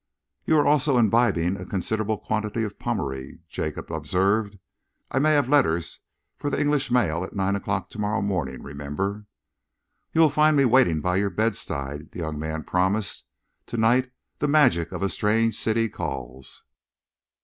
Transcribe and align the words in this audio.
"You 0.45 0.57
are 0.57 0.65
also 0.65 0.97
imbibing 0.97 1.57
a 1.57 1.63
considerable 1.65 2.17
quantity 2.17 2.63
of 2.63 2.79
Pommery," 2.79 3.41
Jacob 3.47 3.91
observed. 3.91 4.57
"I 5.11 5.19
may 5.19 5.33
have 5.33 5.47
letters 5.47 5.99
for 6.37 6.49
the 6.49 6.59
English 6.59 6.89
mail 6.89 7.23
at 7.23 7.35
nine 7.35 7.55
o'clock 7.55 7.87
to 7.91 7.99
morrow 7.99 8.23
morning, 8.23 8.63
remember." 8.63 9.27
"You 10.11 10.21
will 10.21 10.31
find 10.31 10.57
me 10.57 10.65
waiting 10.65 11.01
by 11.01 11.17
your 11.17 11.29
bedside," 11.29 12.09
the 12.13 12.19
young 12.21 12.39
man 12.39 12.63
promised. 12.63 13.27
"To 13.67 13.77
night 13.77 14.11
the 14.39 14.47
magic 14.47 14.91
of 14.91 15.03
a 15.03 15.07
strange 15.09 15.55
city 15.55 15.87
calls." 15.87 16.63